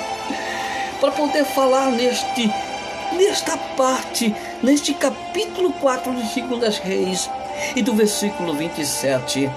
[1.02, 2.50] Para poder falar neste,
[3.12, 7.28] nesta parte, neste capítulo 4 de Segundas Reis
[7.76, 9.50] e do versículo 27,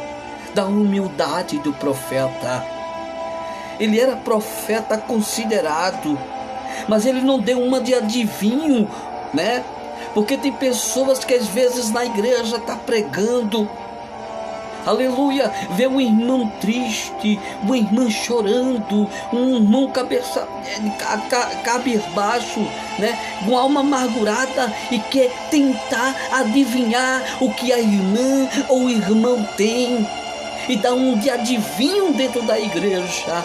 [0.54, 2.66] da humildade do profeta.
[3.80, 6.20] Ele era profeta considerado,
[6.88, 8.90] mas ele não deu uma de adivinho,
[9.34, 9.64] né?
[10.14, 13.68] Porque tem pessoas que às vezes na igreja está pregando,
[14.86, 20.48] aleluia, vê um irmão triste, uma irmã chorando, um irmão cabeça,
[21.64, 22.60] cabisbaixo,
[23.00, 29.44] né, com alma amargurada e quer tentar adivinhar o que a irmã ou o irmão
[29.58, 30.08] tem.
[30.68, 33.44] E dá um de adivinho dentro da igreja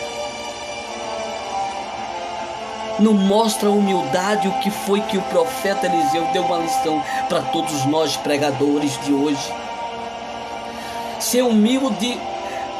[2.98, 7.42] não mostra a humildade o que foi que o profeta Eliseu deu uma lição para
[7.42, 9.52] todos nós pregadores de hoje.
[11.20, 12.18] Ser humilde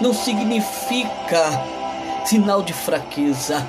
[0.01, 1.63] não significa
[2.25, 3.67] sinal de fraqueza.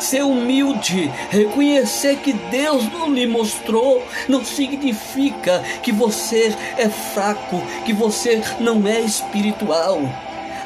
[0.00, 7.92] Ser humilde, reconhecer que Deus não lhe mostrou, não significa que você é fraco, que
[7.92, 10.00] você não é espiritual.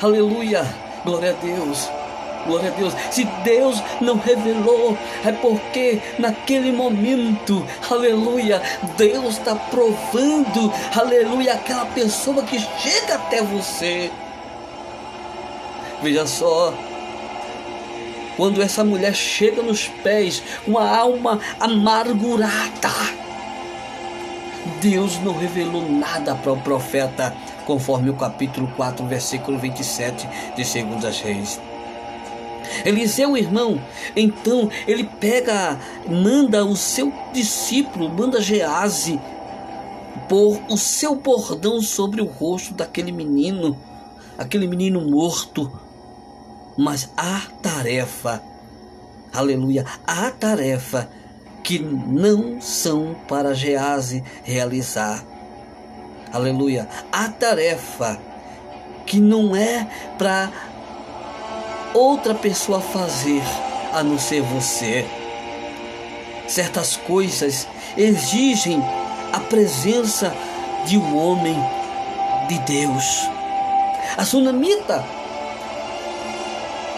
[0.02, 0.66] Aleluia,
[1.04, 2.01] glória a Deus.
[2.46, 2.94] Glória a Deus.
[3.10, 8.60] Se Deus não revelou, é porque naquele momento, aleluia,
[8.96, 14.10] Deus está provando, aleluia, aquela pessoa que chega até você.
[16.02, 16.74] Veja só,
[18.36, 22.90] quando essa mulher chega nos pés com a alma amargurada,
[24.80, 31.20] Deus não revelou nada para o profeta, conforme o capítulo 4, versículo 27 de Segundas
[31.20, 31.60] Reis.
[32.84, 33.80] Eliseu, irmão,
[34.16, 39.20] então ele pega, manda o seu discípulo, manda Gease,
[40.28, 43.78] pôr o seu bordão sobre o rosto daquele menino,
[44.36, 45.70] aquele menino morto.
[46.76, 48.42] Mas a tarefa,
[49.32, 51.08] aleluia, a tarefa
[51.62, 55.24] que não são para Gease realizar.
[56.32, 58.18] Aleluia, a tarefa
[59.04, 60.50] que não é para
[61.94, 63.42] outra pessoa fazer
[63.92, 65.04] a não ser você.
[66.48, 68.82] Certas coisas exigem
[69.32, 70.34] a presença
[70.84, 71.56] de um homem
[72.48, 73.28] de Deus.
[74.16, 75.04] A sunamita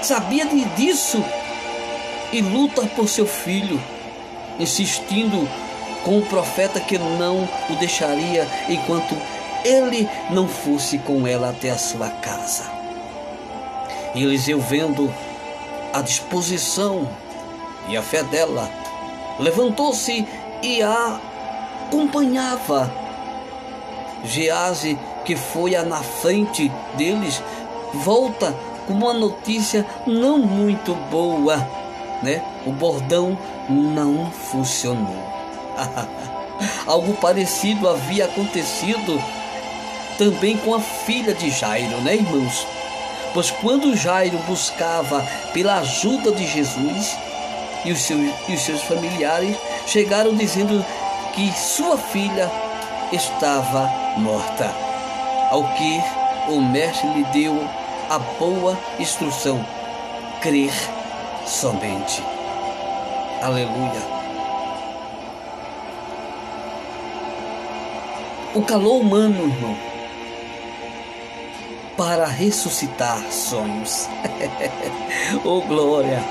[0.02, 1.22] sabia disso
[2.33, 3.80] e luta por seu filho,
[4.59, 5.48] insistindo
[6.04, 9.16] com o profeta que não o deixaria enquanto
[9.64, 12.73] ele não fosse com ela até a sua casa.
[14.14, 15.12] E Eliseu, vendo
[15.92, 17.09] a disposição
[17.88, 18.70] e a fé dela,
[19.38, 20.27] levantou-se
[20.62, 21.20] e a
[21.94, 22.92] acompanhava.
[24.24, 27.42] Gease, que foi na frente deles,
[27.92, 28.55] volta
[28.87, 31.57] com uma notícia não muito boa,
[32.22, 32.42] né?
[32.66, 35.22] O bordão não funcionou.
[36.87, 39.22] Algo parecido havia acontecido
[40.18, 42.66] também com a filha de Jairo, né, irmãos?
[43.34, 47.18] Pois quando Jairo buscava pela ajuda de Jesus
[47.84, 50.84] e os seus, e os seus familiares, chegaram dizendo
[51.34, 52.48] que sua filha
[53.12, 54.72] estava morta.
[55.50, 56.00] Ao que
[56.48, 57.68] o mestre lhe deu
[58.08, 59.66] a boa instrução:
[60.40, 60.72] crer
[61.44, 62.22] somente.
[63.42, 64.14] Aleluia.
[68.54, 69.76] O calor humano, irmão,
[71.96, 74.09] para ressuscitar sonhos.
[75.44, 76.22] oh glória!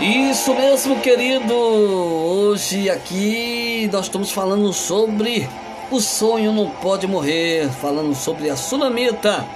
[0.00, 1.54] Isso mesmo, querido.
[1.54, 5.48] Hoje aqui nós estamos falando sobre
[5.90, 9.46] o sonho não pode morrer, falando sobre a sunamita.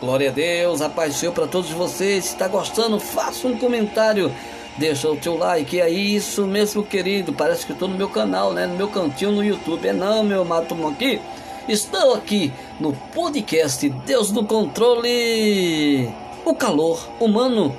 [0.00, 2.24] Glória a Deus, a paz Senhor para todos vocês.
[2.24, 4.32] Se está gostando, faça um comentário
[4.76, 7.32] Deixa o teu like, é isso mesmo, querido.
[7.32, 8.66] Parece que estou no meu canal, né?
[8.66, 9.86] No meu cantinho no YouTube.
[9.86, 11.20] É não, meu mato aqui.
[11.68, 16.12] Estou aqui no podcast Deus no Controle.
[16.44, 17.74] O calor humano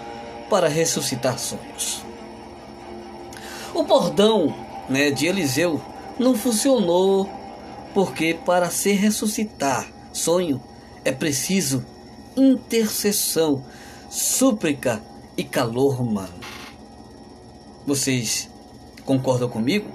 [0.50, 2.04] para ressuscitar sonhos.
[3.74, 4.56] O bordão
[4.90, 5.82] né, de Eliseu
[6.18, 7.30] não funcionou
[7.94, 10.62] porque para se ressuscitar sonho
[11.04, 11.86] é preciso
[12.36, 13.64] intercessão,
[14.10, 15.02] súplica
[15.38, 16.55] e calor humano.
[17.86, 18.50] Vocês
[19.06, 19.90] concordam comigo?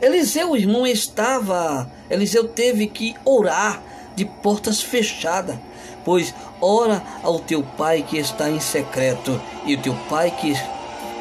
[0.00, 1.90] Eliseu, irmão, estava.
[2.10, 3.82] Eliseu teve que orar
[4.14, 5.56] de portas fechadas,
[6.04, 10.52] pois ora ao teu pai que está em secreto, e o teu pai que,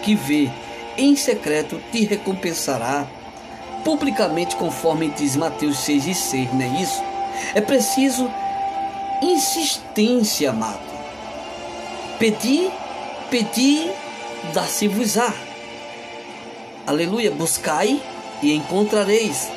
[0.03, 0.49] que vê
[0.97, 3.07] em secreto te recompensará
[3.83, 7.01] publicamente, conforme diz Mateus 6 e 6, não é isso?
[7.53, 8.29] É preciso
[9.21, 10.79] insistência, amado.
[12.19, 12.71] Pedir,
[13.29, 13.91] pedir,
[14.53, 15.46] dá-se-vos-á.
[16.87, 17.29] Aleluia.
[17.29, 18.01] Buscai
[18.41, 19.49] e encontrareis.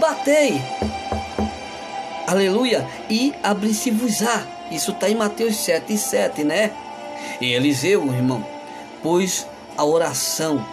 [0.00, 0.60] Batei.
[2.26, 2.88] Aleluia.
[3.10, 4.42] E abri-se-vos-á.
[4.70, 6.72] Isso está em Mateus 7 e 7, né?
[7.42, 8.42] E Eliseu, irmão,
[9.02, 9.46] pois
[9.76, 10.64] a oração,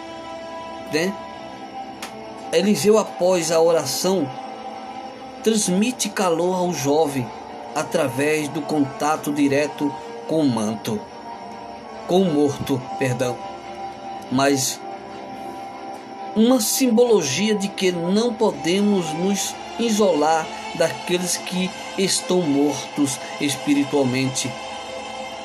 [0.90, 1.12] né?
[2.50, 4.28] Eliseu, após a oração,
[5.44, 7.26] transmite calor ao jovem
[7.74, 9.94] através do contato direto
[10.26, 10.98] com o manto,
[12.06, 13.36] com o morto, perdão.
[14.32, 14.80] Mas
[16.36, 24.50] uma simbologia de que não podemos nos isolar daqueles que estão mortos espiritualmente,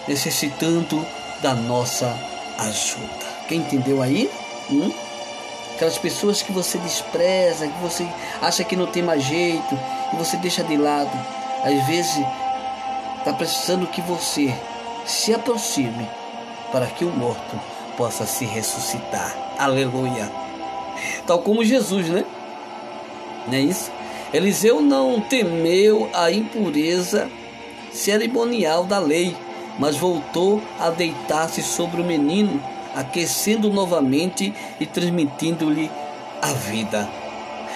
[0.07, 1.05] necessitando
[1.41, 2.15] da nossa
[2.57, 3.25] ajuda.
[3.47, 4.29] Quem entendeu aí?
[4.69, 4.91] Hum?
[5.75, 8.07] Aquelas pessoas que você despreza, que você
[8.41, 9.77] acha que não tem mais jeito,
[10.13, 11.11] e você deixa de lado.
[11.63, 12.23] Às vezes
[13.17, 14.55] está precisando que você
[15.05, 16.07] se aproxime
[16.71, 17.59] para que o morto
[17.97, 19.36] possa se ressuscitar.
[19.57, 20.45] Aleluia.
[21.26, 22.26] Tal como Jesus, né?
[23.48, 23.91] Não é isso?
[24.34, 27.30] Eliseu não temeu a impureza
[27.91, 29.36] cerimonial da lei,
[29.80, 32.62] mas voltou a deitar-se sobre o menino
[32.96, 35.91] aquecendo novamente e transmitindo-lhe
[36.41, 37.10] a vida.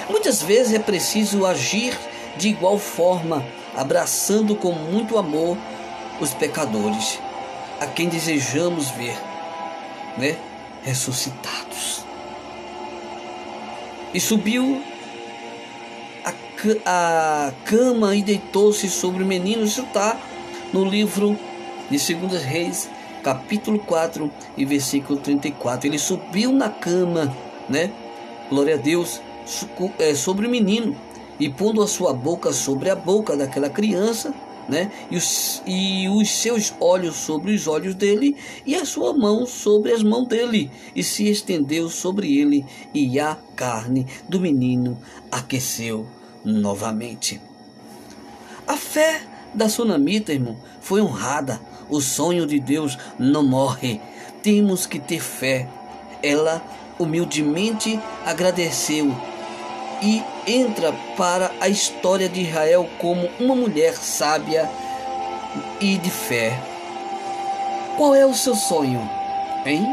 [0.09, 1.97] Muitas vezes é preciso agir
[2.37, 3.45] de igual forma,
[3.75, 5.57] abraçando com muito amor
[6.21, 7.19] os pecadores,
[7.79, 9.17] a quem desejamos ver,
[10.17, 10.37] né,
[10.83, 11.98] ressuscitados.
[14.13, 14.81] E subiu
[16.85, 19.63] a, cama e deitou-se sobre o menino.
[19.63, 20.19] Isso está
[20.73, 21.37] no livro
[21.89, 22.89] de Segundas Reis,
[23.23, 25.87] capítulo 4 e versículo 34.
[25.87, 27.35] Ele subiu na cama,
[27.67, 27.91] né?
[28.49, 29.21] Glória a Deus,
[29.99, 30.95] é, sobre o menino
[31.39, 34.33] e pondo a sua boca sobre a boca daquela criança,
[34.69, 34.91] né?
[35.09, 39.91] E os, e os seus olhos sobre os olhos dele e a sua mão sobre
[39.91, 44.97] as mãos dele e se estendeu sobre ele e a carne do menino
[45.31, 46.05] aqueceu
[46.45, 47.41] novamente.
[48.67, 49.21] A fé
[49.53, 51.59] da sunamita, irmão, foi honrada
[51.89, 53.99] o sonho de Deus não morre.
[54.43, 55.67] Temos que ter fé.
[56.21, 56.61] Ela
[56.99, 59.15] humildemente agradeceu
[60.01, 64.69] e entra para a história de Israel como uma mulher sábia
[65.79, 66.59] e de fé.
[67.97, 69.09] Qual é o seu sonho,
[69.65, 69.85] hein?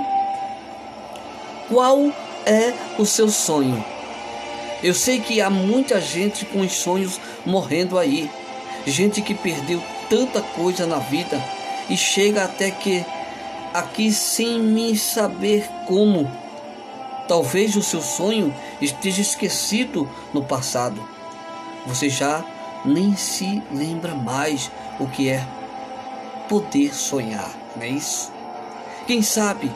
[1.68, 2.12] Qual
[2.44, 3.84] é o seu sonho?
[4.82, 8.30] Eu sei que há muita gente com os sonhos morrendo aí,
[8.86, 11.42] gente que perdeu tanta coisa na vida
[11.88, 13.04] e chega até que
[13.74, 16.45] aqui sem me saber como.
[17.28, 21.02] Talvez o seu sonho esteja esquecido no passado.
[21.86, 22.44] Você já
[22.84, 24.70] nem se lembra mais
[25.00, 25.46] o que é
[26.48, 28.32] poder sonhar, não é isso?
[29.06, 29.72] Quem sabe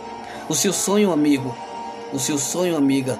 [0.49, 1.57] o seu sonho, amigo,
[2.13, 3.19] o seu sonho, amiga,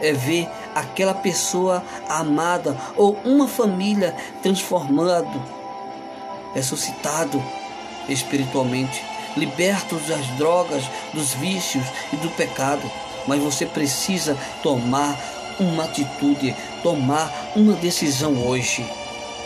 [0.00, 5.42] é ver aquela pessoa amada ou uma família transformado,
[6.54, 7.42] ressuscitado
[8.08, 9.04] espiritualmente,
[9.36, 12.82] libertos das drogas, dos vícios e do pecado.
[13.26, 15.18] Mas você precisa tomar
[15.58, 18.84] uma atitude, tomar uma decisão hoje.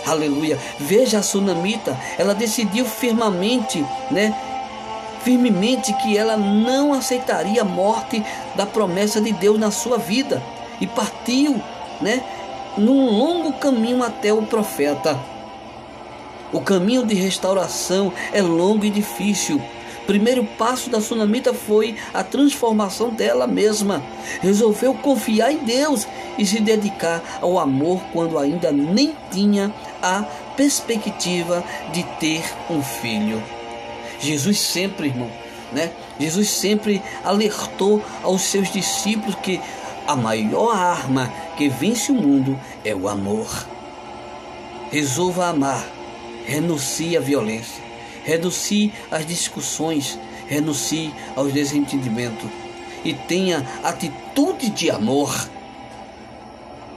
[0.06, 0.58] Aleluia.
[0.78, 4.34] Veja a sunamita, ela decidiu firmemente, né?
[5.22, 8.24] Firmemente que ela não aceitaria a morte
[8.54, 10.40] da promessa de Deus na sua vida
[10.80, 11.60] e partiu,
[12.00, 12.22] né?
[12.78, 15.18] Num longo caminho até o profeta.
[16.52, 19.60] O caminho de restauração é longo e difícil.
[20.06, 24.02] Primeiro passo da sunamita foi a transformação dela mesma.
[24.40, 26.06] Resolveu confiar em Deus
[26.38, 30.22] e se dedicar ao amor quando ainda nem tinha a
[30.56, 33.42] perspectiva de ter um filho.
[34.20, 35.30] Jesus sempre, irmão,
[35.72, 35.90] né?
[36.18, 39.60] Jesus sempre alertou aos seus discípulos que
[40.06, 43.48] a maior arma que vence o mundo é o amor.
[44.90, 45.96] Resolva amar
[46.46, 47.82] renuncie à violência,
[48.26, 50.18] renuncie às discussões,
[50.48, 52.50] renuncie aos desentendimentos
[53.04, 55.32] e tenha atitude de amor.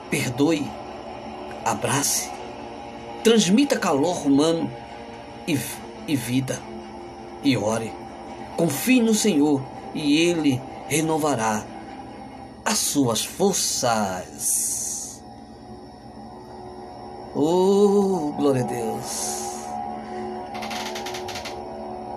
[0.10, 0.66] Perdoe,
[1.64, 2.32] abrace,
[3.24, 4.72] transmita calor humano
[5.48, 5.58] e,
[6.08, 6.60] e vida.
[7.44, 7.94] E ore.
[8.58, 9.62] Confie no Senhor
[9.94, 11.64] e Ele renovará
[12.66, 15.22] as suas forças.
[17.36, 19.49] Oh, glória a Deus.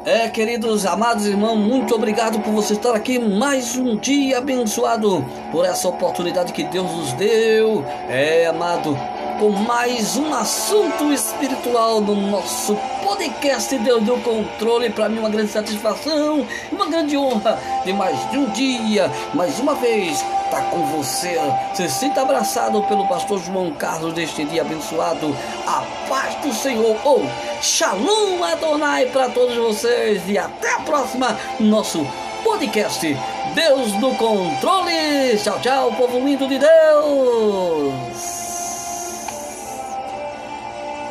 [0.04, 5.64] É, queridos amados irmãos, muito obrigado por você estar aqui mais um dia abençoado por
[5.64, 7.84] essa oportunidade que Deus nos deu.
[8.08, 8.98] É, amado,
[9.38, 14.90] com mais um assunto espiritual no nosso podcast Deus do Controle.
[14.90, 19.74] Para mim, uma grande satisfação, uma grande honra de mais de um dia, mais uma
[19.74, 21.38] vez, tá com você.
[21.74, 25.36] Se sinta abraçado pelo pastor João Carlos deste dia abençoado.
[25.66, 26.96] A paz do Senhor.
[27.04, 30.22] Ou oh, Shalom Adonai para todos vocês.
[30.28, 32.06] E até a próxima, nosso
[32.44, 33.16] podcast
[33.54, 35.38] Deus do Controle.
[35.42, 38.41] Tchau, tchau, povo lindo de Deus.